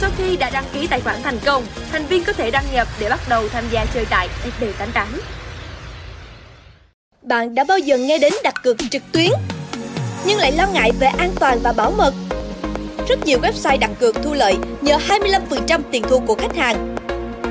Sau 0.00 0.10
khi 0.18 0.36
đã 0.36 0.50
đăng 0.50 0.64
ký 0.72 0.86
tài 0.86 1.00
khoản 1.00 1.22
thành 1.22 1.38
công, 1.44 1.66
thành 1.92 2.06
viên 2.06 2.24
có 2.24 2.32
thể 2.32 2.50
đăng 2.50 2.64
nhập 2.72 2.88
để 3.00 3.08
bắt 3.08 3.20
đầu 3.28 3.48
tham 3.48 3.64
gia 3.70 3.84
chơi 3.94 4.04
tại 4.10 4.28
FB88. 4.60 5.06
Bạn 7.22 7.54
đã 7.54 7.64
bao 7.64 7.78
giờ 7.78 7.98
nghe 7.98 8.18
đến 8.18 8.32
đặt 8.44 8.54
cược 8.62 8.76
trực 8.90 9.02
tuyến 9.12 9.30
nhưng 10.26 10.38
lại 10.38 10.52
lo 10.52 10.66
ngại 10.66 10.92
về 11.00 11.06
an 11.06 11.30
toàn 11.40 11.58
và 11.62 11.72
bảo 11.72 11.90
mật? 11.90 12.14
Rất 13.08 13.26
nhiều 13.26 13.38
website 13.38 13.78
đặt 13.78 13.90
cược 14.00 14.22
thu 14.22 14.34
lợi 14.34 14.56
nhờ 14.80 14.98
25% 15.08 15.80
tiền 15.90 16.02
thu 16.08 16.20
của 16.20 16.34
khách 16.34 16.56
hàng. 16.56 16.96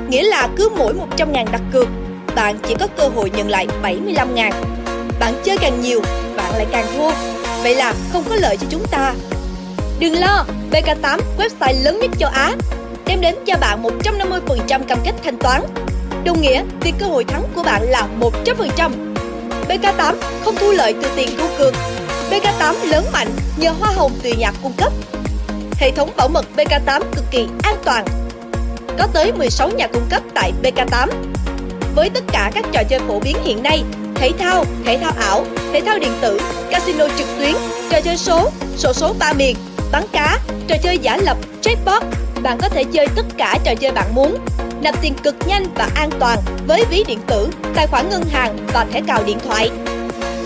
Nghĩa 0.08 0.22
là 0.22 0.48
cứ 0.56 0.68
mỗi 0.76 0.94
100.000 1.16 1.32
đặt 1.52 1.62
cược, 1.72 1.88
bạn 2.34 2.58
chỉ 2.68 2.74
có 2.80 2.86
cơ 2.96 3.08
hội 3.08 3.30
nhận 3.30 3.50
lại 3.50 3.66
75.000. 3.82 4.52
Bạn 5.20 5.34
chơi 5.44 5.58
càng 5.58 5.80
nhiều, 5.80 6.00
bạn 6.36 6.52
lại 6.54 6.66
càng 6.72 6.86
thua. 6.96 7.10
Vậy 7.62 7.74
là 7.74 7.94
không 8.12 8.24
có 8.28 8.36
lợi 8.36 8.56
cho 8.56 8.66
chúng 8.70 8.86
ta. 8.90 9.14
Đừng 9.98 10.20
lo, 10.20 10.44
BK8, 10.70 11.18
website 11.38 11.82
lớn 11.82 11.98
nhất 12.00 12.10
châu 12.18 12.30
Á, 12.30 12.54
đem 13.06 13.20
đến 13.20 13.34
cho 13.46 13.54
bạn 13.60 13.82
150% 13.82 14.82
cam 14.88 14.98
kết 15.04 15.12
thanh 15.24 15.38
toán. 15.38 15.62
Đồng 16.24 16.40
nghĩa, 16.40 16.62
việc 16.80 16.94
cơ 16.98 17.06
hội 17.06 17.24
thắng 17.24 17.42
của 17.54 17.62
bạn 17.62 17.82
là 17.82 18.08
100%. 18.20 18.90
BK8 19.68 20.14
không 20.44 20.54
thu 20.60 20.70
lợi 20.70 20.94
từ 21.02 21.08
tiền 21.16 21.28
thua 21.38 21.58
cược. 21.58 21.74
BK8 22.30 22.74
lớn 22.84 23.04
mạnh 23.12 23.28
nhờ 23.56 23.70
hoa 23.70 23.90
hồng 23.90 24.12
từ 24.22 24.32
nhà 24.38 24.52
cung 24.62 24.72
cấp. 24.72 24.92
Hệ 25.78 25.90
thống 25.90 26.10
bảo 26.16 26.28
mật 26.28 26.44
BK8 26.56 27.00
cực 27.16 27.24
kỳ 27.30 27.48
an 27.62 27.76
toàn. 27.84 28.04
Có 28.98 29.06
tới 29.12 29.32
16 29.32 29.70
nhà 29.70 29.86
cung 29.86 30.06
cấp 30.10 30.22
tại 30.34 30.52
BK8. 30.62 31.08
Với 31.94 32.10
tất 32.10 32.24
cả 32.32 32.50
các 32.54 32.64
trò 32.72 32.82
chơi 32.88 33.00
phổ 33.08 33.20
biến 33.20 33.36
hiện 33.44 33.62
nay, 33.62 33.82
thể 34.14 34.30
thao, 34.38 34.64
thể 34.84 34.98
thao 34.98 35.12
ảo, 35.20 35.44
thể 35.72 35.80
thao 35.80 35.98
điện 35.98 36.12
tử, 36.20 36.40
casino 36.70 37.08
trực 37.18 37.26
tuyến, 37.38 37.54
trò 37.90 38.00
chơi 38.00 38.16
số, 38.16 38.50
sổ 38.76 38.92
số 38.92 39.14
ba 39.18 39.32
miền, 39.32 39.56
bắn 39.92 40.02
cá, 40.12 40.38
trò 40.68 40.76
chơi 40.82 40.98
giả 40.98 41.16
lập, 41.16 41.36
jackpot, 41.62 42.00
bạn 42.42 42.58
có 42.60 42.68
thể 42.68 42.84
chơi 42.84 43.06
tất 43.16 43.26
cả 43.38 43.58
trò 43.64 43.74
chơi 43.74 43.92
bạn 43.92 44.14
muốn. 44.14 44.38
Nạp 44.82 45.02
tiền 45.02 45.14
cực 45.22 45.34
nhanh 45.46 45.64
và 45.74 45.88
an 45.94 46.10
toàn 46.20 46.38
với 46.66 46.84
ví 46.90 47.04
điện 47.06 47.18
tử, 47.26 47.48
tài 47.74 47.86
khoản 47.86 48.08
ngân 48.10 48.22
hàng 48.32 48.56
và 48.72 48.86
thẻ 48.92 49.00
cào 49.06 49.22
điện 49.26 49.38
thoại. 49.44 49.70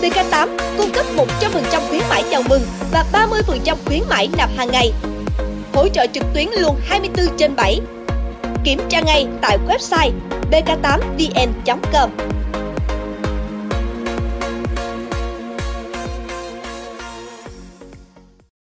BK8 0.01 0.47
cung 0.77 0.91
cấp 0.91 1.05
100% 1.17 1.81
khuyến 1.89 2.01
mãi 2.09 2.23
chào 2.31 2.41
mừng 2.49 2.61
và 2.91 3.05
30% 3.13 3.75
khuyến 3.85 4.01
mãi 4.09 4.29
nạp 4.37 4.49
hàng 4.57 4.71
ngày. 4.71 4.93
Hỗ 5.73 5.87
trợ 5.87 6.05
trực 6.13 6.23
tuyến 6.33 6.47
luôn 6.57 6.75
24 6.85 7.37
trên 7.37 7.55
7. 7.55 7.79
Kiểm 8.63 8.79
tra 8.89 9.01
ngay 9.01 9.27
tại 9.41 9.57
website 9.67 10.11
bk8vn.com. 10.51 12.09